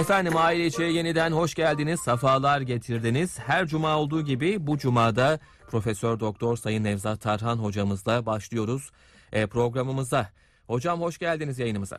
[0.00, 3.38] Efendim aile içi yeniden hoş geldiniz, safalar getirdiniz.
[3.46, 5.38] Her cuma olduğu gibi bu cumada
[5.70, 8.90] Profesör Doktor Sayın Nevzat Tarhan hocamızla başlıyoruz
[9.32, 10.26] e, programımıza.
[10.66, 11.98] Hocam hoş geldiniz yayınımıza.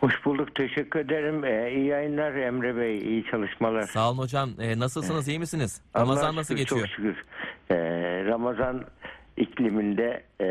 [0.00, 0.54] Hoş bulduk.
[0.54, 1.44] Teşekkür ederim.
[1.44, 2.98] Ee, iyi yayınlar Emre Bey.
[2.98, 3.82] iyi çalışmalar.
[3.82, 4.50] Sağ olun hocam.
[4.60, 5.80] E, nasılsınız, iyi misiniz?
[5.96, 6.80] Ramazan Allah'a nasıl şükür, geçiyor?
[6.80, 7.24] Çok şükür.
[7.70, 7.76] Ee,
[8.24, 8.84] Ramazan
[9.36, 10.46] ikliminde e,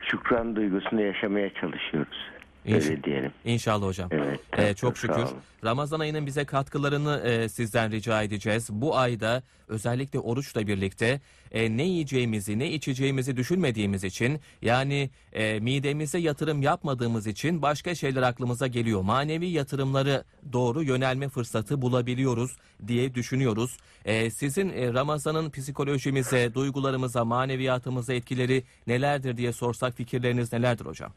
[0.00, 2.33] şükran duygusunu yaşamaya çalışıyoruz.
[2.66, 3.32] Öyle diyelim.
[3.44, 4.08] İnşallah hocam.
[4.12, 5.14] Evet, Ee, çok şükür.
[5.14, 5.36] olun.
[5.64, 8.68] Ramazan ayının bize katkılarını e, sizden rica edeceğiz.
[8.70, 11.20] Bu ayda özellikle oruçla birlikte
[11.52, 18.22] e, ne yiyeceğimizi, ne içeceğimizi düşünmediğimiz için yani e, midemize yatırım yapmadığımız için başka şeyler
[18.22, 19.02] aklımıza geliyor.
[19.02, 23.76] Manevi yatırımları doğru yönelme fırsatı bulabiliyoruz diye düşünüyoruz.
[24.04, 31.12] E, sizin e, Ramazan'ın psikolojimize, duygularımıza, maneviyatımıza etkileri nelerdir diye sorsak fikirleriniz nelerdir hocam?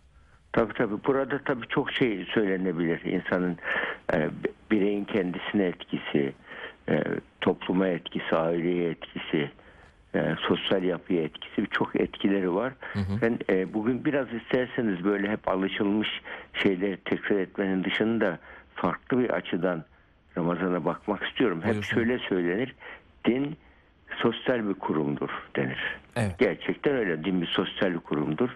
[0.53, 1.03] Tabii tabii.
[1.07, 3.01] Burada tabii çok şey söylenebilir.
[3.05, 3.57] İnsanın
[4.13, 4.29] e,
[4.71, 6.33] bireyin kendisine etkisi,
[6.89, 7.03] e,
[7.41, 9.51] topluma etkisi, aileye etkisi,
[10.15, 12.73] e, sosyal yapıya etkisi çok etkileri var.
[13.21, 16.21] Ben e, bugün biraz isterseniz böyle hep alışılmış
[16.53, 18.39] şeyleri tekrar etmenin dışında
[18.75, 19.83] farklı bir açıdan
[20.37, 21.61] Ramazan'a bakmak istiyorum.
[21.63, 21.95] Hep Buyursun.
[21.95, 22.75] şöyle söylenir.
[23.25, 23.57] Din
[24.17, 25.97] sosyal bir kurumdur denir.
[26.15, 26.35] Evet.
[26.39, 27.23] Gerçekten öyle.
[27.23, 28.49] Din bir sosyal bir kurumdur.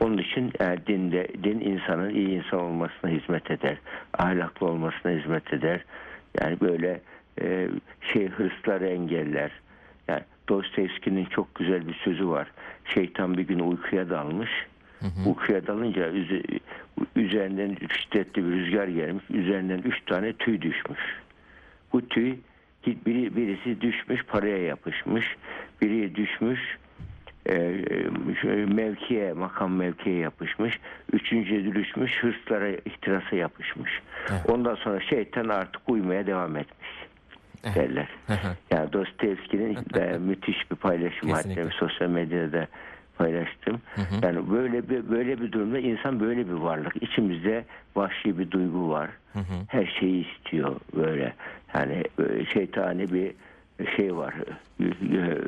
[0.00, 3.76] Onun için e, dinde, din insanın iyi insan olmasına hizmet eder.
[4.18, 5.84] Ahlaklı olmasına hizmet eder.
[6.40, 7.00] Yani böyle
[7.42, 7.68] e,
[8.12, 9.50] şey hırsları engeller.
[10.08, 12.48] Yani Dostoyevski'nin çok güzel bir sözü var.
[12.94, 14.50] Şeytan bir gün uykuya dalmış.
[15.26, 16.60] Uykuya dalınca üze-
[17.16, 19.24] üzerinden şiddetli bir rüzgar gelmiş.
[19.30, 21.00] Üzerinden üç tane tüy düşmüş.
[21.92, 22.34] Bu tüy
[22.86, 25.36] biri, birisi düşmüş paraya yapışmış.
[25.82, 26.60] Biri düşmüş
[28.66, 30.80] mevkiye, makam mevkiye yapışmış.
[31.12, 34.02] Üçüncü düşmüş hırslara, ihtirasa yapışmış.
[34.48, 36.88] Ondan sonra şeytan artık uyumaya devam etmiş
[37.74, 38.08] derler.
[38.70, 42.66] yani Dostoyevski'nin e, müthiş bir paylaşım hatta sosyal medyada
[43.18, 43.80] paylaştım.
[44.22, 47.02] Yani böyle bir böyle bir durumda insan böyle bir varlık.
[47.02, 47.64] İçimizde
[47.96, 49.10] vahşi bir duygu var.
[49.68, 51.32] Her şeyi istiyor böyle.
[51.74, 53.32] Yani böyle şeytani bir
[53.96, 54.34] şey var.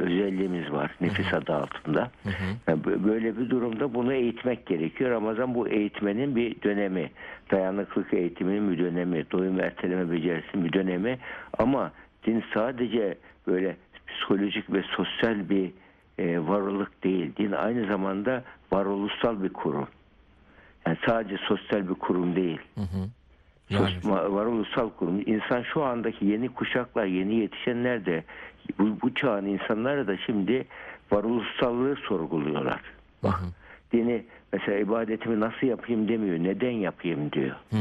[0.01, 2.11] Özelliğimiz var nefis adı altında.
[2.69, 5.11] Yani böyle bir durumda bunu eğitmek gerekiyor.
[5.11, 7.11] Ramazan bu eğitmenin bir dönemi.
[7.51, 9.31] Dayanıklık eğitiminin bir dönemi.
[9.31, 11.19] Doyum erteleme becerisinin bir dönemi.
[11.59, 11.93] Ama
[12.27, 15.71] din sadece böyle psikolojik ve sosyal bir
[16.19, 17.37] e, varlık değil.
[17.37, 19.89] Din aynı zamanda varoluşsal bir kurum.
[20.87, 22.61] Yani sadece sosyal bir kurum değil.
[23.71, 25.23] Yani Sos- ma- varoluşsal kurum.
[25.27, 28.25] İnsan şu andaki yeni kuşaklar, yeni yetişenler de
[28.79, 30.67] bu, bu çağın insanları da şimdi
[31.13, 32.81] varoluşsallığı sorguluyorlar.
[33.23, 33.41] Bak
[33.93, 36.39] dini mesela ibadetimi nasıl yapayım demiyor.
[36.39, 37.57] Neden yapayım diyor.
[37.71, 37.79] Hmm.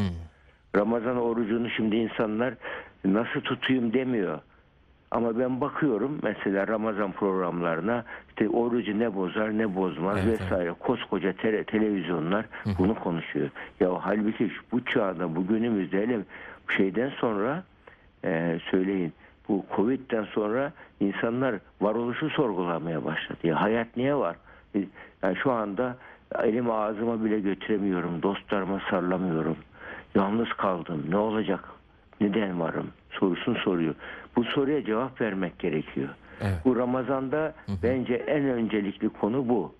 [0.75, 2.53] Ramazan orucunu şimdi insanlar
[3.05, 4.39] nasıl tutayım demiyor.
[5.11, 10.73] Ama ben bakıyorum mesela Ramazan programlarına işte orucu ne bozar ne bozmaz Evet, vesaire.
[10.79, 12.45] Koskoca tele- televizyonlar
[12.79, 13.49] bunu konuşuyor.
[13.79, 16.19] Ya halbuki bu çağda bugünümüzde hele
[16.77, 17.63] şeyden sonra
[18.25, 19.13] e, söyleyin
[19.49, 23.37] bu Covid'den sonra insanlar varoluşu sorgulamaya başladı.
[23.43, 24.35] Ya hayat niye var?
[24.75, 24.79] E,
[25.23, 25.97] Yani şu anda
[26.43, 28.23] elimi ağzıma bile götüremiyorum.
[28.23, 29.57] Dostlarıma sarılamıyorum.
[30.15, 31.03] Yalnız kaldım.
[31.09, 31.59] Ne olacak?
[32.21, 32.91] Neden varım?
[33.09, 33.95] Sorusunu soruyor.
[34.35, 36.09] Bu soruya cevap vermek gerekiyor.
[36.41, 36.57] Evet.
[36.65, 39.75] Bu Ramazan'da bence en öncelikli konu bu.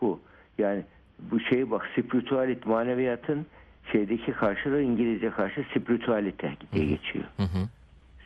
[0.00, 0.20] Bu.
[0.58, 0.82] Yani
[1.18, 3.46] bu şey bak spiritüalit maneviyatın
[3.92, 7.24] şeydeki karşılığı İngilizce karşı spiritüalite diye geçiyor.
[7.36, 7.68] Hı hı.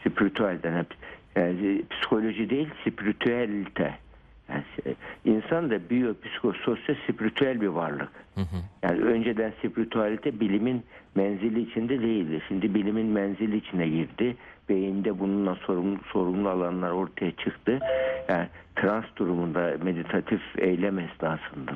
[0.00, 0.94] Spiritüelden hep
[1.36, 3.94] yani psikoloji değil spiritüelite.
[4.48, 4.64] Yani
[5.25, 8.10] insan da biyo, psikososyal, spiritüel bir varlık.
[8.82, 10.82] Yani önceden spiritüalite bilimin
[11.14, 12.42] menzili içinde değildi.
[12.48, 14.36] Şimdi bilimin menzili içine girdi.
[14.69, 17.78] Beyinde bununla sorumlu, sorumlu alanlar ortaya çıktı.
[18.28, 21.72] Yani trans durumunda meditatif eylem esnasında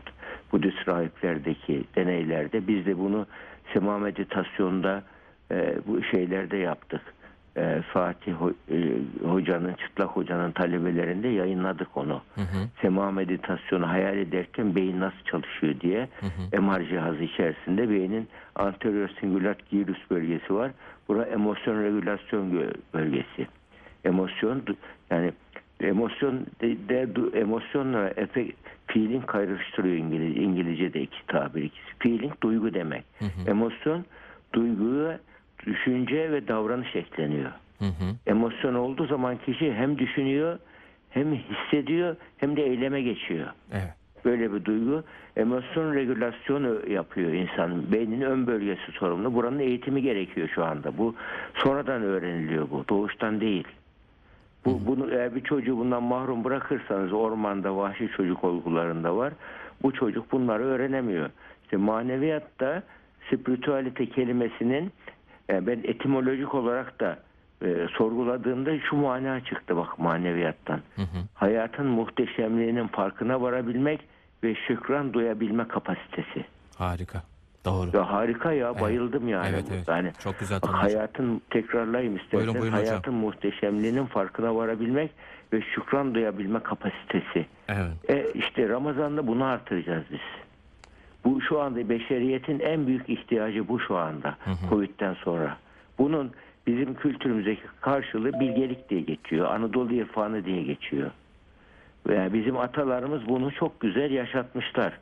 [0.52, 3.26] Budist rahiplerdeki deneylerde biz de bunu
[3.72, 5.02] sema meditasyonda
[5.50, 7.00] e, bu şeylerde yaptık.
[7.56, 8.76] E, Fatih Ho- e,
[9.28, 12.22] Hoca'nın, Çıtlak Hoca'nın talebelerinde yayınladık onu.
[12.82, 16.08] Sema meditasyonu hayal ederken beyin nasıl çalışıyor diye
[16.60, 20.70] MR cihazı içerisinde beynin anterior singulat gyrus bölgesi var.
[21.08, 23.46] Bura emosyon regülasyon bölgesi.
[24.04, 24.62] Emosyon
[25.10, 25.32] yani
[25.80, 27.08] emosyon de, de
[27.40, 31.86] emosyonla efekt feeling karıştırıyor İngiliz, İngilizce'de iki tabir ikisi.
[31.98, 33.04] Feeling duygu demek.
[33.46, 34.04] Emosyon
[34.52, 35.18] duyguya
[35.66, 37.50] düşünce ve davranış ekleniyor.
[37.78, 38.16] Hı hı.
[38.26, 40.58] Emosyon olduğu zaman kişi hem düşünüyor
[41.10, 43.46] hem hissediyor hem de eyleme geçiyor.
[43.72, 43.94] Evet.
[44.24, 45.02] böyle bir duygu.
[45.36, 47.92] Emosyon regülasyonu yapıyor insanın.
[47.92, 49.34] Beynin ön bölgesi sorumlu.
[49.34, 50.98] Buranın eğitimi gerekiyor şu anda.
[50.98, 51.14] Bu
[51.54, 52.84] sonradan öğreniliyor bu.
[52.88, 53.68] Doğuştan değil.
[54.64, 59.32] Bu, bunu eğer bir çocuğu bundan mahrum bırakırsanız ormanda vahşi çocuk olgularında var.
[59.82, 61.30] Bu çocuk bunları öğrenemiyor.
[61.62, 62.82] İşte maneviyatta
[63.28, 64.92] spiritualite kelimesinin
[65.50, 67.18] e, ben etimolojik olarak da
[67.62, 70.80] e, sorguladığımda şu mana çıktı bak maneviyattan.
[71.34, 74.00] Hayatın muhteşemliğinin farkına varabilmek
[74.44, 76.44] ve şükran duyabilme kapasitesi.
[76.78, 77.22] Harika.
[77.64, 77.90] Doğru.
[77.96, 79.48] Ya harika ya bayıldım yani.
[79.50, 79.88] Evet, evet.
[79.88, 82.38] Yani Çok güzel bak, hayatın tekrarlayayım istersen.
[82.40, 82.86] Buyurun, buyurun hocam.
[82.86, 85.10] hayatın muhteşemliğinin farkına varabilmek
[85.52, 87.46] ve şükran duyabilme kapasitesi.
[87.68, 88.10] Evet.
[88.10, 90.20] E işte Ramazan'da bunu artıracağız biz.
[91.26, 94.36] Bu şu anda beşeriyetin en büyük ihtiyacı bu şu anda.
[94.70, 95.56] Covid'den sonra.
[95.98, 96.30] Bunun
[96.66, 99.50] bizim kültürümüzdeki karşılığı bilgelik diye geçiyor.
[99.50, 101.10] Anadolu irfanı diye geçiyor.
[102.08, 104.98] Ve bizim atalarımız bunu çok güzel yaşatmışlar.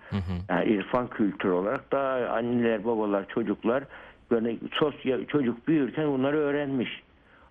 [0.49, 3.85] Yani irfan kültürü olarak daha anneler, babalar, çocuklar
[4.31, 7.03] böyle sosyal çocuk büyürken bunları öğrenmiş.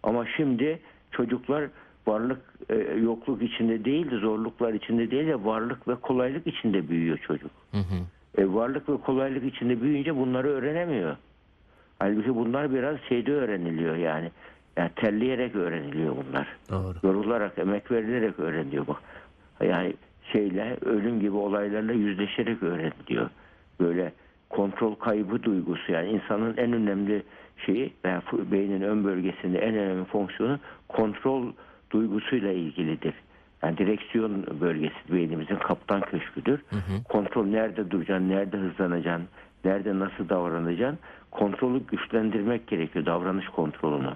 [0.03, 0.79] Ama şimdi
[1.11, 1.63] çocuklar
[2.07, 7.17] varlık e, yokluk içinde değil de zorluklar içinde değil de varlık ve kolaylık içinde büyüyor
[7.17, 7.51] çocuk.
[7.71, 7.97] Hı hı.
[8.37, 11.15] E, varlık ve kolaylık içinde büyüyünce bunları öğrenemiyor.
[11.99, 14.31] Halbuki bunlar biraz şeyde öğreniliyor yani.
[14.77, 16.47] Yani terleyerek öğreniliyor bunlar.
[16.69, 16.97] Doğru.
[17.03, 18.97] Yorularak, emek verilerek öğreniliyor bak.
[19.61, 19.93] Yani
[20.31, 23.29] şeyle, ölüm gibi olaylarla yüzleşerek öğreniliyor.
[23.79, 24.13] Böyle
[24.49, 27.23] kontrol kaybı duygusu yani insanın en önemli
[27.65, 28.21] şeyi veya
[28.51, 31.51] beynin ön bölgesinde en önemli fonksiyonu kontrol
[31.91, 33.13] duygusuyla ilgilidir.
[33.63, 36.61] Yani direksiyon bölgesi beynimizin kaptan köşküdür.
[37.09, 39.27] Kontrol nerede duracaksın, nerede hızlanacaksın,
[39.65, 40.99] nerede nasıl davranacaksın.
[41.31, 44.13] Kontrolü güçlendirmek gerekiyor, davranış kontrolünü.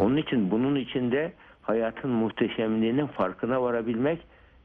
[0.00, 1.32] Onun için bunun içinde
[1.62, 4.18] hayatın muhteşemliğinin farkına varabilmek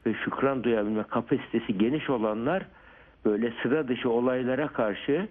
[0.06, 2.66] ve şükran duyabilme kapasitesi geniş olanlar
[3.26, 5.28] böyle sıra dışı olaylara karşı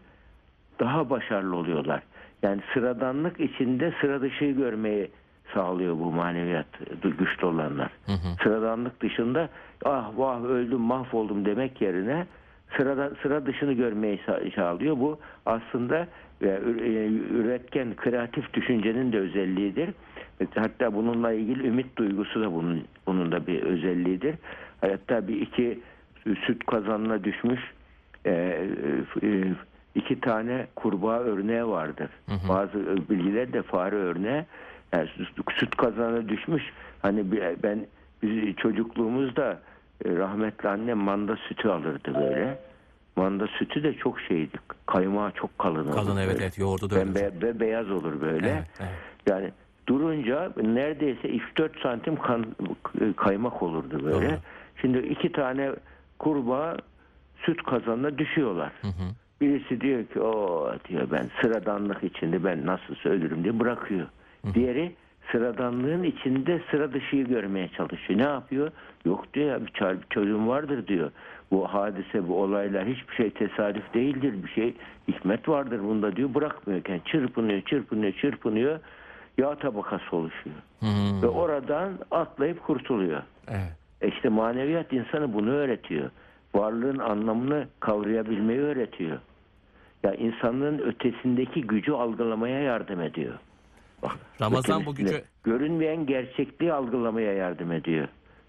[0.81, 2.03] daha başarılı oluyorlar.
[2.43, 5.11] Yani sıradanlık içinde sıra dışıyı görmeyi
[5.55, 6.67] sağlıyor bu maneviyat
[7.03, 7.91] güçlü olanlar.
[8.43, 9.49] Sıradanlık dışında
[9.85, 12.27] ah vah öldüm mahvoldum demek yerine
[12.77, 14.97] sırada sıra dışını görmeyi sa- sağlıyor.
[15.01, 16.07] Bu aslında
[16.41, 19.91] e, e, üretken kreatif düşüncenin de özelliğidir.
[20.55, 24.35] Hatta bununla ilgili ümit duygusu da bunun bunun da bir özelliğidir.
[24.81, 25.79] Hatta bir iki
[26.47, 27.61] süt kazanına düşmüş
[28.27, 28.31] e,
[29.23, 29.45] e,
[29.95, 32.09] iki tane kurbağa örneği vardır.
[32.49, 34.45] Bazı bilgiler de fare örneği.
[34.95, 36.63] Yani süt- süt kazanına düşmüş.
[37.03, 37.25] Hani
[37.63, 37.87] ben
[38.23, 39.61] biz çocukluğumuzda
[40.05, 42.59] e, rahmetli annem manda sütü alırdı böyle.
[43.17, 44.57] Manda sütü de çok şeydi.
[44.87, 45.93] Kaymağı çok kalın olur.
[45.95, 46.43] Kalın evet böyle.
[46.45, 47.11] evet yoğurdu da öyle.
[47.11, 48.49] Bembe- be- beyaz olur böyle.
[48.51, 48.91] Evet, evet.
[49.29, 49.51] Yani
[49.87, 52.47] durunca neredeyse 3-4 santim kan,
[53.17, 54.31] kaymak olurdu böyle.
[54.31, 54.39] Doğru.
[54.81, 55.71] Şimdi iki tane
[56.19, 56.77] kurbağa
[57.37, 58.73] süt kazanına düşüyorlar.
[59.41, 64.07] Birisi diyor ki o diyor ben sıradanlık içinde ben nasıl ölürüm diye bırakıyor.
[64.55, 64.93] Diğeri
[65.33, 68.21] sıradanlığın içinde sıra dışıyı görmeye çalışıyor.
[68.21, 68.71] Ne yapıyor?
[69.05, 71.11] Yok diyor ya bir çar- bir çözüm vardır diyor.
[71.51, 74.35] Bu hadise, bu olaylar hiçbir şey tesadüf değildir.
[74.45, 74.75] Bir şey
[75.09, 76.35] hikmet vardır bunda diyor.
[76.35, 78.79] Bırakmıyorken çırpınıyor, çırpınıyor, çırpınıyor.
[79.39, 80.57] Yağ tabakası oluşuyor.
[80.81, 81.23] Hı.
[81.23, 83.23] Ve oradan atlayıp kurtuluyor.
[83.49, 83.73] Evet.
[84.01, 86.11] E İşte maneviyat insanı bunu öğretiyor.
[86.55, 89.19] Varlığın anlamını kavrayabilmeyi öğretiyor.
[90.03, 93.35] Ya insanlığın ötesindeki gücü algılamaya yardım ediyor.
[94.03, 98.09] Bak, Ramazan bu gücü görünmeyen gerçekliği algılamaya yardım ediyor.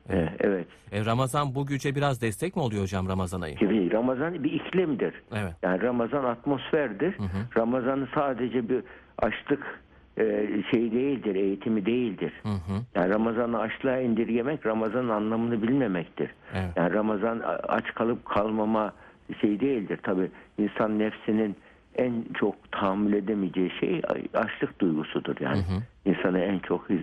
[0.10, 0.30] Evet.
[0.40, 0.68] evet.
[0.92, 3.58] e, Ramazan bu güce biraz destek mi oluyor hocam Ramazan ayı?
[3.60, 5.14] Şimdi Ramazan bir iklimdir.
[5.32, 5.54] Evet.
[5.64, 7.16] Yani Ramazan atmosferdir.
[7.58, 8.84] Ramazan sadece bir
[9.18, 9.82] açlık
[10.18, 10.24] e,
[10.72, 12.34] şey değildir, eğitimi değildir.
[12.44, 12.82] Hı hı.
[12.96, 16.30] Yani Ramazan'ı açlığa indirgemek Ramazan'ın anlamını bilmemektir.
[16.54, 16.70] Evet.
[16.76, 18.94] Yani Ramazan aç kalıp kalmama
[19.42, 20.00] şey değildir.
[20.04, 21.56] Tabi insan nefsinin
[21.98, 24.02] en çok tahammül edemeyeceği şey
[24.34, 25.36] açlık duygusudur.
[25.40, 25.58] Yani
[26.06, 27.00] insanı en çok hiz,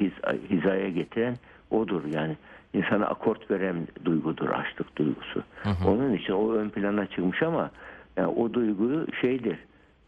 [0.00, 0.12] hiz,
[0.50, 1.36] hizaya getiren
[1.70, 2.02] odur.
[2.14, 2.36] Yani
[2.74, 5.42] insana akort veren duygudur açlık duygusu.
[5.86, 7.70] Onun için o ön plana çıkmış ama
[8.16, 9.58] yani o duygu şeydir.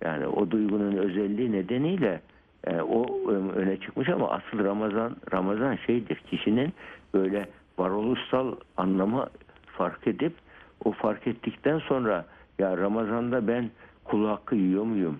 [0.05, 2.21] Yani o duygunun özelliği nedeniyle
[2.67, 6.17] e, o ön- öne çıkmış ama asıl Ramazan Ramazan şeydir.
[6.31, 6.73] Kişinin
[7.15, 9.27] böyle varoluşsal anlamı
[9.67, 10.33] fark edip
[10.85, 12.25] o fark ettikten sonra
[12.59, 13.71] ya Ramazan'da ben
[14.09, 15.19] kul hakkı yiyor muyum?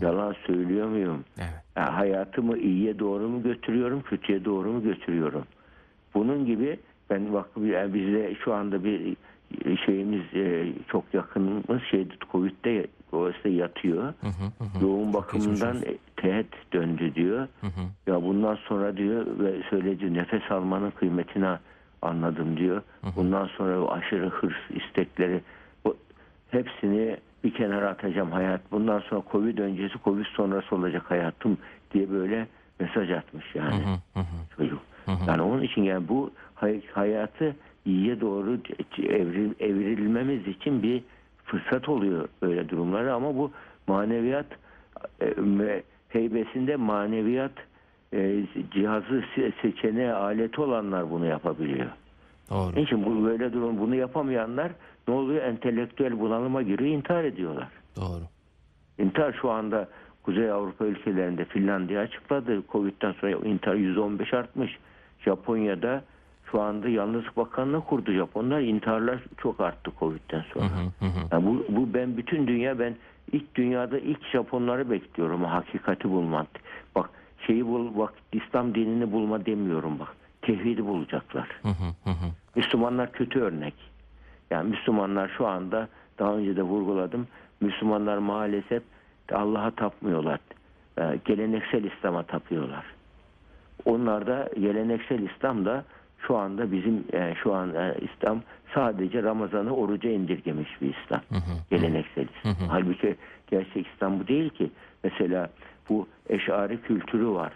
[0.00, 1.24] Yalan söylüyor muyum?
[1.38, 1.62] Evet.
[1.76, 5.44] Ya hayatımı iyiye doğru mu götürüyorum, kötüye doğru mu götürüyorum?
[6.14, 6.78] Bunun gibi
[7.10, 9.16] ben bak yani bizde şu anda bir
[9.86, 14.02] şeyimiz e, çok yakınımız şeydi Covid'de dolayısıyla yatıyor.
[14.02, 14.84] Hı hı, hı hı.
[14.84, 17.48] Yoğun bakımından e, teğet döndü diyor.
[17.60, 18.10] Hı hı.
[18.12, 21.58] Ya bundan sonra diyor ve söyledi nefes almanın kıymetini
[22.02, 22.82] anladım diyor.
[23.16, 25.40] Bundan sonra o aşırı hırs istekleri
[25.84, 25.96] bu,
[26.50, 28.60] hepsini bir kenara atacağım hayat.
[28.72, 31.58] Bundan sonra Covid öncesi Covid sonrası olacak hayatım
[31.94, 32.46] diye böyle
[32.80, 33.82] mesaj atmış yani
[34.56, 34.78] çocuk.
[35.26, 38.58] Yani onun için yani bu hay- hayatı iyiye doğru
[38.98, 41.02] evril, evrilmemiz için bir
[41.44, 43.50] fırsat oluyor böyle durumları ama bu
[43.86, 44.46] maneviyat
[45.22, 45.34] e,
[46.08, 47.52] heybesinde maneviyat
[48.12, 48.40] e,
[48.70, 51.86] cihazı se- seçeneğe aleti olanlar bunu yapabiliyor.
[52.50, 52.58] Doğru.
[52.58, 54.72] Onun için bu böyle durum bunu yapamayanlar
[55.08, 55.42] ne oluyor?
[55.42, 57.68] Entelektüel bunalıma giriyor, intihar ediyorlar.
[57.96, 58.22] Doğru.
[58.98, 59.88] İntihar şu anda
[60.22, 62.62] Kuzey Avrupa ülkelerinde Finlandiya açıkladı.
[62.72, 64.78] Covid'den sonra intihar %15 artmış.
[65.24, 66.04] Japonya'da
[66.50, 68.60] şu anda Yalnızlık Bakanlığı kurdu Japonlar.
[68.60, 70.64] İntiharlar çok arttı Covid'den sonra.
[71.32, 72.96] Yani bu, bu ben bütün dünya ben
[73.32, 76.46] ilk dünyada ilk Japonları bekliyorum hakikati bulmak.
[76.94, 77.10] Bak
[77.46, 80.08] şeyi bul bak İslam dinini bulma demiyorum bak.
[80.42, 81.48] Tevhidi bulacaklar.
[82.56, 83.74] Müslümanlar kötü örnek.
[84.50, 85.88] Yani Müslümanlar şu anda
[86.18, 87.26] daha önce de vurguladım.
[87.60, 88.82] Müslümanlar maalesef
[89.32, 90.40] Allah'a tapmıyorlar.
[90.98, 92.84] Ee, Geleneksel İslam'a tapıyorlar.
[93.84, 95.84] Onlar da geleneksel İslam da
[96.26, 98.42] şu anda bizim e, şu an e, İslam
[98.74, 101.20] sadece Ramazan'ı oruca indirgemiş bir İslam.
[101.70, 102.68] Geleneksel İslam.
[102.68, 104.70] Halbuki gerçek İslam bu değil ki.
[105.04, 105.50] Mesela
[105.88, 107.52] bu eşari kültürü var.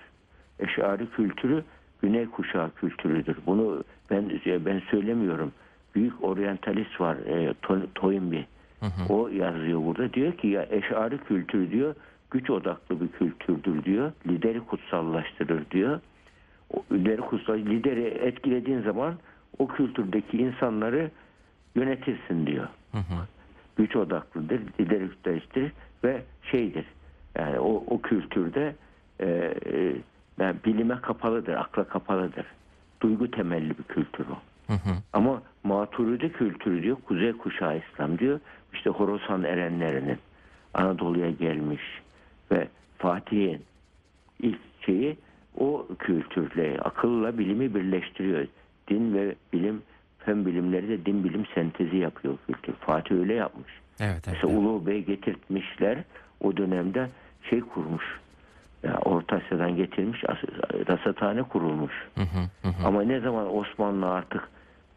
[0.59, 1.65] Eşari kültürü
[2.03, 3.37] Güney kuşağı kültürüdür.
[3.47, 5.53] Bunu ben ben söylemiyorum.
[5.95, 8.47] Büyük oryantalist var e, To- Toynbee.
[9.09, 10.13] O yazıyor burada.
[10.13, 11.95] Diyor ki ya eşari kültürü diyor
[12.31, 14.13] güç odaklı bir kültürdür diyor.
[14.27, 16.01] Lideri kutsallaştırır diyor.
[16.71, 19.15] O lideri kutsal lideri etkilediğin zaman
[19.59, 21.11] o kültürdeki insanları
[21.75, 22.69] yönetirsin diyor.
[23.77, 25.73] Güç odaklıdır, lideri kutsallaştırır
[26.05, 26.85] ve şeydir.
[27.39, 28.75] Yani o, o kültürde
[29.21, 29.27] e,
[29.67, 29.95] e,
[30.41, 32.47] yani bilime kapalıdır, akla kapalıdır.
[33.03, 34.39] Duygu temelli bir kültür o.
[35.13, 38.41] Ama Maturidi kültürü diyor, Kuzey Kuşağı İslam diyor.
[38.75, 40.19] İşte Horasan erenlerinin
[40.75, 41.83] Anadolu'ya gelmiş
[42.53, 43.63] ve Fatih'in
[44.43, 45.17] ilk şeyi
[45.59, 48.47] o kültürle, akılla bilimi birleştiriyor.
[48.89, 49.83] Din ve bilim,
[50.19, 52.73] fen bilimleri de din bilim sentezi yapıyor kültür.
[52.73, 53.73] Fatih öyle yapmış.
[54.01, 54.39] Evet, evet.
[54.43, 55.99] Mesela Ulu Bey getirtmişler
[56.41, 57.09] o dönemde
[57.51, 58.05] şey kurmuş.
[58.83, 61.93] Ya Orta Asya'dan getirmiş as- rasathane kurulmuş.
[62.85, 64.49] Ama ne zaman Osmanlı artık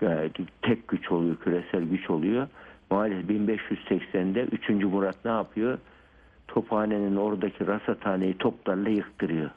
[0.02, 0.30] e,
[0.62, 2.48] tek güç oluyor, küresel güç oluyor.
[2.92, 4.70] Maalesef 1580'de 3.
[4.70, 5.78] Murat ne yapıyor?
[6.48, 9.50] Tophane'nin oradaki rasathaneyi toplarla yıktırıyor.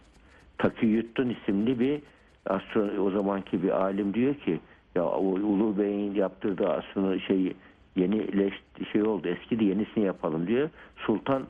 [0.58, 2.00] Takiyüttün isimli bir
[2.46, 4.60] astro o zamanki bir alim diyor ki
[4.94, 7.52] ya o Ulu Bey'in yaptırdığı aslında şey
[7.96, 8.54] yenileş
[8.92, 10.70] şey oldu eski de yenisini yapalım diyor.
[10.96, 11.42] Sultan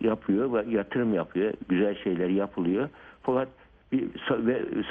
[0.00, 1.52] yapıyor ve yatırım yapıyor.
[1.68, 2.88] Güzel şeyler yapılıyor.
[3.22, 3.48] Fakat
[3.92, 4.08] bir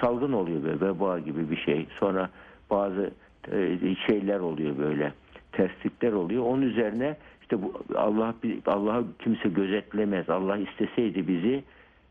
[0.01, 1.87] salgın oluyor böyle veba gibi bir şey.
[1.99, 2.29] Sonra
[2.69, 3.11] bazı
[3.51, 5.13] e, şeyler oluyor böyle.
[5.51, 6.43] Terslikler oluyor.
[6.43, 8.33] Onun üzerine işte bu Allah
[8.65, 10.29] Allah'ı kimse gözetlemez.
[10.29, 11.63] Allah isteseydi bizi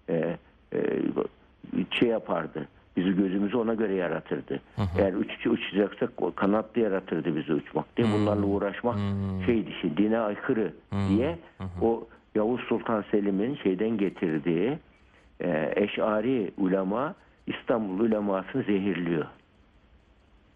[0.09, 0.37] e,
[0.73, 0.81] e,
[1.91, 2.69] şey yapardı.
[2.97, 4.61] Bizi gözümüzü ona göre yaratırdı.
[4.99, 8.09] Eğer uç, uçacaksak kanatlı yaratırdı bizi uçmak diye.
[8.13, 8.97] Bunlarla uğraşmak
[9.47, 10.73] şeydi şey, dine aykırı
[11.09, 11.39] diye
[11.83, 14.79] o Yavuz Sultan Selim'in şeyden getirdiği
[15.41, 17.15] e, eşari ulema
[17.47, 19.27] İstanbul ulemasını zehirliyor.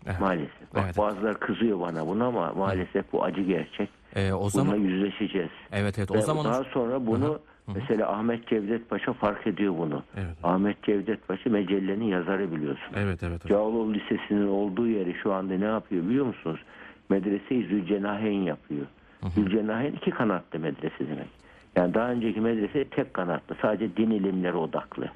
[0.06, 0.20] Evet.
[0.20, 0.74] Maalesef.
[0.74, 0.98] Bak Evet.
[0.98, 3.88] bazıları kızıyor bana buna ama maalesef bu acı gerçek.
[4.16, 5.50] Ee, o Bununla zaman yüzleşeceğiz.
[5.72, 7.38] evet evet o Ve zaman daha sonra bunu
[7.74, 10.02] mesela Ahmet Cevdet Paşa fark ediyor bunu.
[10.16, 10.36] Evet.
[10.42, 12.92] Ahmet Cevdet Paşa mecellenin yazarı biliyorsun.
[12.96, 13.58] evet evet hocam.
[13.58, 16.60] Cağaloğlu Lisesi'nin olduğu yeri şu anda ne yapıyor biliyor musunuz?
[17.08, 18.86] Medrese-i Zülcenaheyn yapıyor.
[19.34, 21.28] Zülcenaheyn iki kanatlı medrese demek.
[21.76, 23.56] Yani daha önceki medrese tek kanatlı.
[23.62, 25.08] Sadece din ilimleri odaklı.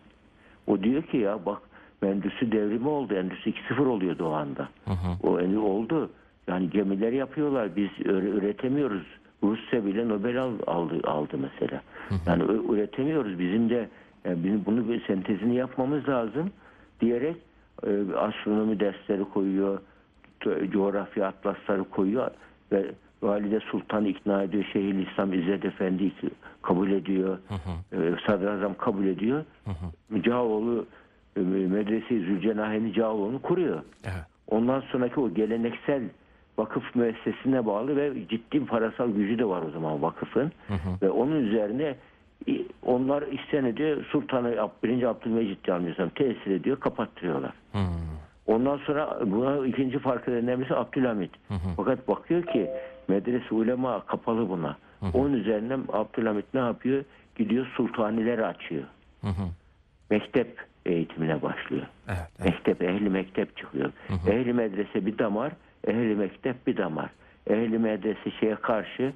[0.67, 1.59] O diyor ki ya bak
[2.03, 3.15] endüstri devrimi oldu.
[3.15, 4.69] Endüstri 2.0 oluyordu o anda.
[5.23, 6.11] O yani oldu.
[6.49, 7.77] Yani gemiler yapıyorlar.
[7.77, 9.03] Biz üretemiyoruz.
[9.43, 11.83] Rusya bile Nobel al- aldı, aldı mesela.
[12.27, 13.39] Yani ö- üretemiyoruz.
[13.39, 13.89] Bizim de
[14.25, 16.51] yani bizim bunu bir sentezini yapmamız lazım
[17.01, 17.37] diyerek
[17.87, 19.79] e, astronomi dersleri koyuyor,
[20.41, 22.31] co- coğrafya atlasları koyuyor
[22.73, 22.85] ve
[23.25, 26.13] Valide Sultan ikna ediyor, Şeyhülislam İzzet Efendi
[26.63, 27.39] kabul ediyor,
[27.93, 29.45] e, Sadrazam kabul ediyor.
[30.25, 30.87] Cağaloğlu
[31.37, 33.83] e, Medrese-i Zülcenaheyn Cağaloğlu'nu kuruyor.
[34.05, 34.25] Evet.
[34.51, 36.03] Ondan sonraki o geleneksel
[36.59, 40.53] vakıf müessesine bağlı ve ciddi parasal gücü de var o zaman vakıfın.
[41.03, 41.95] Ve onun üzerine
[42.49, 44.05] i- onlar isyan ediyor.
[44.13, 45.03] Sultanı Ab- 1.
[45.03, 47.53] Abdülmecit yanılmıyorsam tesir ediyor, kapattırıyorlar.
[47.73, 47.81] Hmm.
[48.47, 51.31] Ondan sonra buna ikinci fark edenlerden birisi Abdülhamit.
[51.77, 52.71] Fakat bakıyor ki
[53.09, 54.77] medrese ulema kapalı buna.
[55.13, 57.05] Onun üzerinden Abdülhamit ne yapıyor?
[57.37, 58.85] Gidiyor sultanileri açıyor.
[59.21, 59.49] Hı hı.
[60.11, 61.87] Mektep eğitimine başlıyor.
[62.09, 62.53] Evet, evet.
[62.53, 63.93] Mektep, ehli mektep çıkıyor.
[64.27, 65.53] Ehli medrese bir damar,
[65.87, 67.11] ehli mektep bir damar.
[67.47, 69.13] Ehli medrese şeye karşı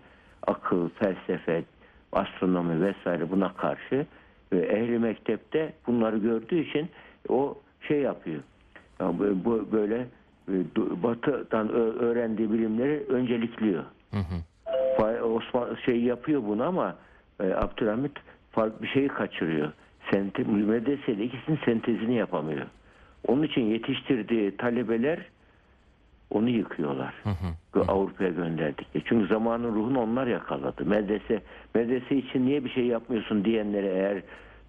[0.47, 1.65] akıl, felsefe,
[2.13, 4.07] astronomi vesaire buna karşı
[4.53, 6.89] ve ehli mektepte bunları gördüğü için
[7.29, 8.43] o şey yapıyor.
[9.01, 10.07] Yani bu, böyle
[11.03, 13.85] batıdan ö- öğrendiği bilimleri öncelikliyor.
[14.99, 16.97] Fa- Osman şey yapıyor bunu ama
[17.41, 18.13] e, Abdülhamit
[18.53, 19.73] farklı bir şeyi kaçırıyor.
[20.13, 22.67] Sente, medreseyle ikisinin sentezini yapamıyor.
[23.27, 25.19] Onun için yetiştirdiği talebeler
[26.31, 27.15] onu yıkıyorlar.
[27.89, 28.87] Avrupa'ya gönderdik.
[29.05, 30.85] Çünkü zamanın ruhunu onlar yakaladı.
[30.87, 31.43] Medrese
[31.75, 34.23] medrese için niye bir şey yapmıyorsun diyenlere eğer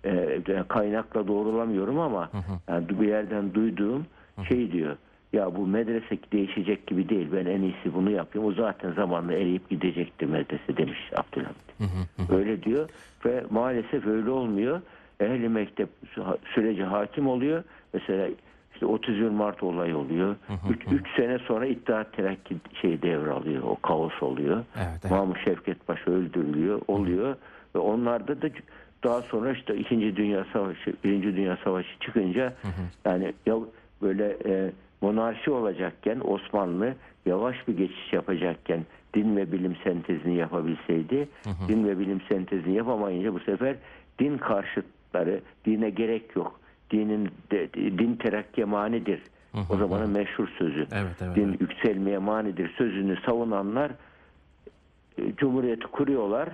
[0.06, 2.30] e, kaynakla doğrulamıyorum ama
[2.70, 4.06] yani bir yerden duyduğum
[4.50, 4.96] şey diyor.
[5.34, 7.28] Ya bu medrese değişecek gibi değil.
[7.32, 8.48] Ben en iyisi bunu yapayım.
[8.48, 11.92] O zaten zamanla eriyip gidecekti medrese demiş Abdülhamit.
[12.32, 12.90] Öyle diyor
[13.26, 14.82] ve maalesef öyle olmuyor.
[15.20, 15.90] Ehli mektep
[16.56, 17.64] sürece hakim oluyor.
[17.94, 18.28] Mesela
[18.74, 20.36] işte 31 Mart olayı oluyor.
[20.92, 23.64] 3 sene sonra İttihat Terakki şey devralıyor.
[23.64, 24.64] O kaos oluyor.
[24.78, 25.12] Evet, evet.
[25.12, 26.82] Mahmut Şevket Paşa öldürülüyor.
[26.88, 27.36] Oluyor.
[27.76, 28.48] Ve onlarda da
[29.04, 30.16] daha sonra işte 2.
[30.16, 31.24] Dünya Savaşı, 1.
[31.24, 32.54] Dünya Savaşı çıkınca
[33.06, 33.56] yani ya
[34.02, 34.72] böyle e,
[35.02, 41.30] monarşi olacakken Osmanlı yavaş bir geçiş yapacakken din ve bilim sentezini yapabilseydi
[41.68, 43.76] din ve bilim sentezini yapamayınca bu sefer
[44.20, 46.60] din karşıtları dine gerek yok.
[46.92, 49.22] Dinin de, din terakkiye manidir.
[49.70, 50.88] O zamanın meşhur sözü.
[50.92, 51.62] Evet, evet, din evet.
[51.62, 53.92] yükselmeye manidir sözünü savunanlar
[55.18, 56.50] e, Cumhuriyeti kuruyorlar.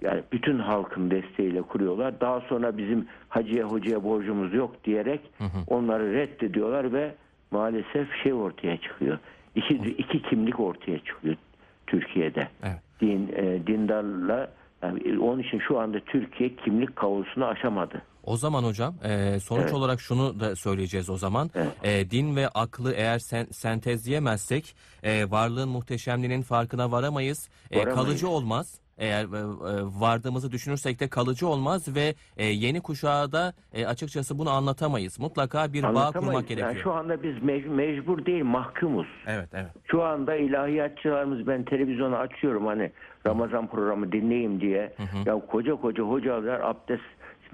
[0.00, 2.20] Yani bütün halkın desteğiyle kuruyorlar.
[2.20, 5.20] Daha sonra bizim hacıya hocaya borcumuz yok diyerek
[5.66, 7.14] onları reddediyorlar ve
[7.50, 9.18] maalesef şey ortaya çıkıyor.
[9.54, 11.36] İki, iki kimlik ortaya çıkıyor
[11.86, 12.48] Türkiye'de.
[12.62, 12.78] Evet.
[13.00, 14.50] Din e, dindarla
[14.82, 18.02] yani onun için şu anda Türkiye kimlik kavusunu aşamadı.
[18.24, 19.74] O zaman hocam e, sonuç Evet.
[19.74, 21.50] olarak şunu da söyleyeceğiz o zaman.
[21.54, 21.72] Evet.
[21.82, 23.44] E, din ve aklı eğer sen,
[24.00, 27.48] sentezleyemezsek e, varlığın muhteşemliğinin farkına varamayız.
[27.70, 27.98] E, Varamayız.
[27.98, 28.80] kalıcı olmaz.
[28.98, 34.38] Eğer e, e, vardığımızı düşünürsek de kalıcı olmaz ve e, yeni kuşağa da e, açıkçası
[34.38, 35.18] bunu anlatamayız.
[35.20, 36.70] Mutlaka bir bağ kurmak gerekiyor.
[36.70, 39.06] Yani şu anda biz mec- mecbur değil mahkumuz.
[39.26, 39.70] Evet, evet.
[39.84, 42.90] Şu anda ilahiyatçılarımız ben televizyonu açıyorum hani
[43.26, 44.92] Ramazan programı dinleyeyim diye.
[45.26, 47.02] Ya koca koca hocalar abdest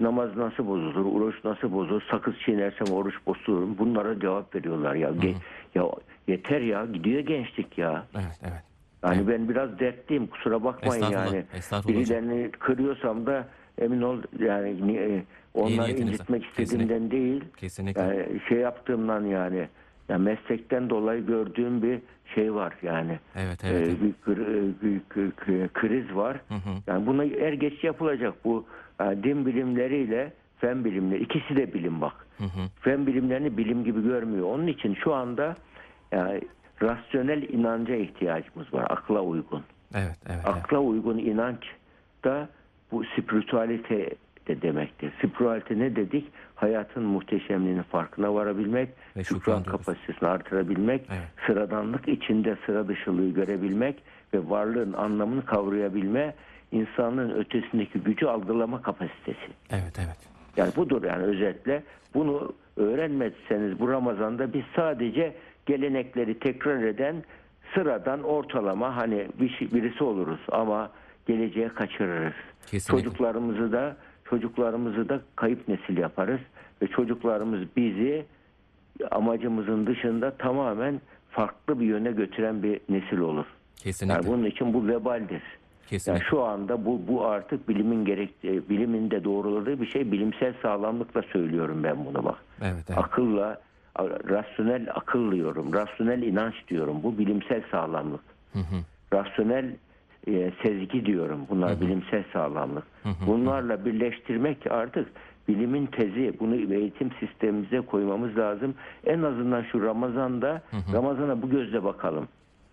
[0.01, 3.79] namaz nasıl bozulur, oruç nasıl bozulur, sakız çiğnersem oruç bozulur.
[3.79, 5.09] Bunlara cevap veriyorlar ya.
[5.11, 5.35] Ge-
[5.75, 5.85] ya
[6.29, 8.07] yeter ya gidiyor gençlik ya.
[8.15, 8.63] Evet, evet.
[9.05, 11.45] Yani ben biraz dertliyim kusura bakmayın Estağfurullah, yani.
[11.55, 12.01] estağfurullah.
[12.01, 17.45] Birilerini kırıyorsam da emin ol yani ni- e, onları incitmek istediğimden değil.
[17.57, 18.01] Kesinlikle.
[18.01, 19.69] Yani şey yaptığımdan yani
[20.09, 21.99] ya meslekten dolayı gördüğüm bir
[22.35, 23.19] şey var yani.
[23.37, 24.03] Evet, evet, Ee, evet.
[24.03, 26.41] bir, kır- bir kır- kır- kriz var.
[26.87, 28.65] Yani buna er geç yapılacak bu
[29.01, 32.27] e, din bilimleriyle fen bilimleri ikisi de bilim bak.
[32.81, 34.47] Fen bilimlerini bilim gibi görmüyor.
[34.47, 35.55] Onun için şu anda
[36.13, 36.41] yani
[36.83, 38.87] rasyonel inanca ihtiyacımız var.
[38.91, 39.63] Akla uygun.
[39.95, 40.41] Evet, evet.
[40.45, 40.47] evet.
[40.57, 41.61] Akla uygun inanç
[42.25, 42.49] da
[42.93, 44.11] bu spiritualite
[44.49, 45.13] de demektir.
[45.19, 46.27] Spiritualite ne dedik?
[46.57, 51.29] Hayatın muhteşemliğinin farkına varabilmek, Ve şükran kapasitesini artırabilmek, Evet.
[51.47, 54.03] sıradanlık içinde sıra dışılığı görebilmek
[54.35, 56.35] ve varlığın anlamını kavrayabilme,
[56.73, 59.49] insanlığın ötesindeki gücü algılama kapasitesi.
[59.71, 60.17] Evet, evet.
[60.57, 61.83] Yani budur yani özetle.
[62.15, 65.35] Bunu öğrenmezseniz bu Ramazan'da biz sadece
[65.67, 67.17] gelenekleri tekrar eden
[67.75, 70.91] sıradan ortalama hani bir şey- birisi oluruz ama
[71.27, 72.33] geleceğe kaçırırız.
[72.67, 73.05] Kesinlikle.
[73.05, 73.97] Çocuklarımızı da
[74.31, 76.41] çocuklarımızı da kayıp nesil yaparız
[76.83, 78.27] ve çocuklarımız bizi
[79.11, 83.47] amacımızın dışında tamamen farklı bir yöne götüren bir nesil olur.
[83.77, 84.15] Kesinlikle.
[84.15, 85.43] Yani bunun için bu vebaldir.
[85.87, 86.13] Kesinlikle.
[86.13, 90.13] Yani şu anda bu bu artık bilimin gerek e, bilimin de doğruladığı bir şey.
[90.13, 92.39] Bilimsel sağlamlıkla söylüyorum ben bunu bak.
[92.63, 92.99] Evet, evet.
[92.99, 93.61] Akılla
[94.29, 95.73] rasyonel akıl diyorum.
[95.73, 97.03] Rasyonel inanç diyorum.
[97.03, 98.21] Bu bilimsel sağlamlık.
[99.13, 99.77] Rasyonel
[100.27, 101.41] e, sezgi diyorum.
[101.51, 102.85] Bunlar bilimsel sağlamlık.
[103.27, 105.09] Bunlarla birleştirmek artık
[105.49, 106.33] bilimin tezi.
[106.41, 108.75] Bunu eğitim sistemimize koymamız lazım.
[109.07, 110.63] En azından şu Ramazan'da
[110.93, 112.29] Ramazan'a bu gözle bakalım.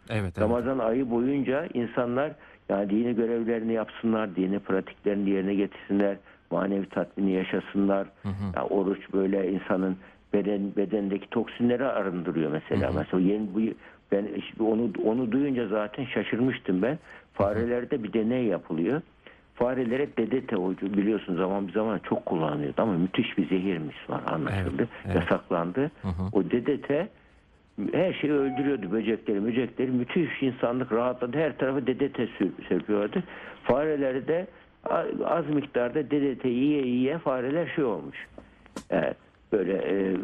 [0.10, 0.40] Evet, evet.
[0.40, 2.32] Ramazan ayı boyunca insanlar
[2.70, 6.18] yani dini görevlerini yapsınlar, dini pratiklerini yerine getirsinler,
[6.52, 8.08] manevi tatmini yaşasınlar.
[8.56, 9.98] Ya oruç böyle insanın
[10.34, 12.92] beden bedendeki toksinleri arındırıyor mesela.
[12.96, 13.60] Mesela yeni bu
[14.14, 17.00] ben işte onu onu duyunca zaten şaşırmıştım ben.
[17.34, 19.02] Farelerde bir deney yapılıyor.
[19.56, 24.72] Farelere DDT ucu biliyorsun zaman bir zaman çok kullanılıyordu ama müthiş bir zehirmiş var anlaşıldı.
[24.78, 25.16] Evet, evet.
[25.16, 25.92] Yasaklandı.
[26.34, 27.10] O DDT
[27.94, 32.20] her şeyi öldürüyordu böcekleri mücekleri müthiş insanlık rahatladı her tarafı DDT
[32.70, 33.24] serpiyordu
[33.64, 34.48] fareleri de
[35.26, 38.28] az miktarda DDT yiye yiye fareler şey olmuş
[38.90, 39.18] evet,
[39.52, 40.16] böyle e,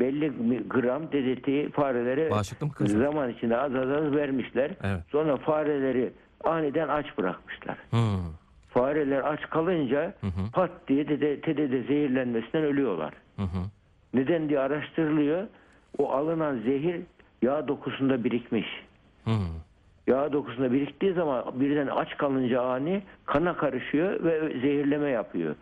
[0.00, 0.32] belli
[0.68, 2.30] gram DDT'yi farelere
[2.98, 4.70] zaman içinde az az az vermişler.
[4.82, 5.00] Evet.
[5.10, 6.12] Sonra fareleri
[6.44, 7.76] aniden aç bırakmışlar.
[7.90, 8.32] Hmm.
[8.68, 10.14] Fareler aç kalınca
[10.52, 11.04] pat diye
[11.40, 13.14] TDT zehirlenmesinden ölüyorlar.
[13.36, 13.62] Hı hı.
[14.14, 15.46] Neden diye araştırılıyor.
[15.98, 17.00] O alınan zehir
[17.42, 18.66] yağ dokusunda birikmiş.
[19.24, 19.32] Hmm.
[20.06, 25.54] Yağ dokusunda biriktiği zaman birden aç kalınca ani kana karışıyor ve zehirleme yapıyor.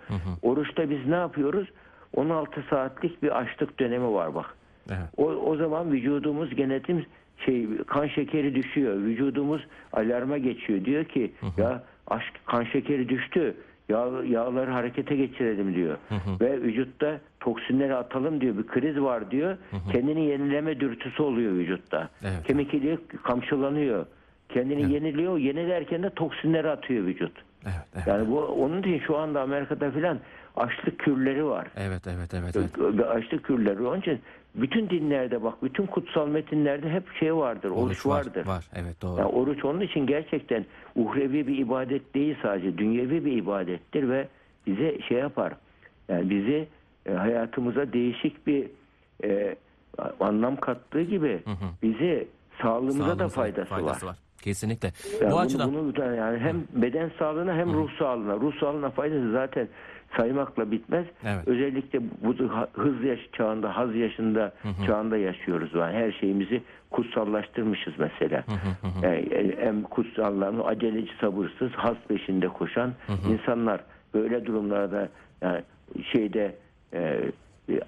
[0.43, 1.69] Oruçta biz ne yapıyoruz?
[2.16, 4.55] 16 saatlik bir açlık dönemi var bak.
[4.88, 5.09] Evet.
[5.16, 7.07] O, o zaman vücudumuz genetim
[7.46, 8.96] şey kan şekeri düşüyor.
[8.96, 10.85] Vücudumuz alarma geçiyor.
[10.85, 13.55] Diyor ki ya aşk kan şekeri düştü.
[13.88, 15.96] Yağ, yağları harekete geçirelim diyor.
[16.40, 18.59] Ve vücutta toksinleri atalım diyor.
[18.59, 19.57] Bir kriz var diyor.
[19.92, 22.09] Kendini yenileme dürtüsü oluyor vücutta.
[22.23, 22.46] Evet.
[22.46, 24.07] Kemik iliği kamçılanıyor.
[24.49, 25.38] Kendini yeniliyor.
[25.38, 27.33] Yenilerken de toksinleri atıyor vücut.
[27.64, 28.07] Evet, evet.
[28.07, 30.18] Yani bu onun için şu anda Amerika'da filan
[30.57, 31.69] açlık kürleri var.
[31.77, 32.99] Evet, evet, evet, evet.
[32.99, 33.83] Ve açlık kürleri.
[33.83, 34.21] Onun için
[34.55, 37.71] bütün dinlerde bak bütün kutsal metinlerde hep şey vardır.
[37.71, 38.47] Oruç, Oruç var, vardır.
[38.47, 38.65] var.
[38.75, 39.21] Evet, doğru.
[39.21, 44.29] Yani oruç onun için gerçekten uhrevi bir ibadet değil sadece dünyevi bir ibadettir ve
[44.67, 45.53] bize şey yapar.
[46.09, 46.69] Yani bizi
[47.07, 48.67] e, hayatımıza değişik bir
[49.25, 49.57] e,
[50.21, 51.43] anlam kattığı gibi
[51.83, 52.29] bizi
[52.63, 54.17] sağlığımıza, da Sağlığımıza faydası, var.
[54.43, 54.93] Kesinlikle.
[55.21, 58.37] Yani Bu bunu, açıdan bunu yani hem beden sağlığına hem ruh sağlığına.
[58.37, 59.69] Ruh sağlığına faydası zaten
[60.16, 61.07] saymakla bitmez.
[61.25, 61.49] Evet.
[61.49, 62.35] Özellikle bu
[62.73, 64.53] hız yaş çağında, haz yaşında
[64.87, 65.70] çağında yaşıyoruz.
[65.75, 68.44] Yani her şeyimizi kutsallaştırmışız mesela.
[69.03, 72.92] Yani e, hem kutsallarını aceleci, sabırsız, haz peşinde koşan
[73.31, 73.81] insanlar
[74.14, 75.09] böyle durumlarda
[75.42, 75.62] yani
[76.12, 76.55] şeyde
[76.94, 77.20] e,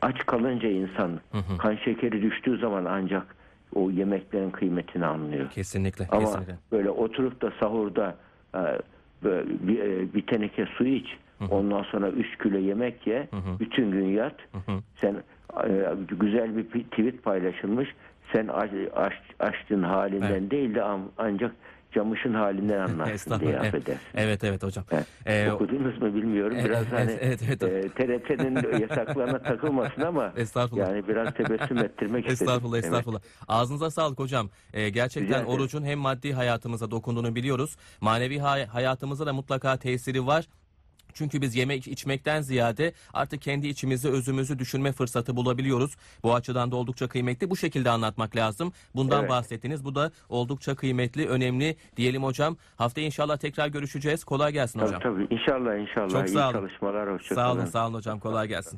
[0.03, 1.21] aç kalınca insan
[1.59, 3.37] kan şekeri düştüğü zaman ancak
[3.75, 5.51] o yemeklerin kıymetini anlıyor.
[5.51, 6.55] kesinlikle, Ama kesinlikle.
[6.73, 8.17] böyle oturup da sahurda
[8.55, 8.61] e,
[9.69, 11.07] bir, e, bir teneke su iç.
[11.51, 13.29] Ondan sonra 3 kilo yemek ye.
[13.61, 14.35] Bütün gün yat.
[15.01, 15.15] Sen
[15.65, 17.89] e, güzel bir tweet paylaşılmış.
[18.33, 20.51] Sen aç, aç, açtığın halinden Evet.
[20.51, 21.53] değil de an- ancak
[21.95, 23.65] camışın halinden anlarsın diye Estağfurullah.
[23.65, 24.85] Evet, evet, evet hocam.
[24.93, 25.07] Evet.
[25.27, 26.57] Ee, Okudunuz mu bilmiyorum.
[26.61, 27.63] Evet, Biraz evet, hani evet, evet.
[27.63, 30.89] e, TRT'nin yasaklarına takılmasın ama Estağfurullah.
[30.91, 32.33] yani biraz tebessüm ettirmek istedim.
[32.49, 32.85] Estağfurullah, Evet.
[32.85, 33.21] estağfurullah.
[33.49, 34.51] Ağzınıza sağlık hocam.
[34.75, 37.77] Ee, gerçekten Rica orucun hem maddi hayatımıza dokunduğunu biliyoruz.
[38.01, 40.45] Manevi hay- hayatımıza da mutlaka tesiri var.
[41.15, 45.97] Çünkü biz yemek içmekten ziyade artık kendi içimizi, özümüzü düşünme fırsatı bulabiliyoruz.
[46.23, 47.51] Bu açıdan da oldukça kıymetli.
[47.51, 48.73] Bu şekilde anlatmak lazım.
[48.95, 49.31] Bundan Evet.
[49.31, 49.85] bahsettiniz.
[49.85, 52.57] Bu da oldukça kıymetli, önemli diyelim hocam.
[52.77, 54.25] Haftaya inşallah tekrar görüşeceğiz.
[54.25, 55.03] Kolay gelsin Tabii hocam.
[55.03, 55.35] tabii.
[55.35, 56.09] İnşallah inşallah.
[56.09, 56.53] Çok İyi sağ olun.
[56.53, 57.13] çalışmalar.
[57.15, 58.19] Hoşça Sağ olun, sağ olun hocam.
[58.21, 58.71] Kolay gelsin.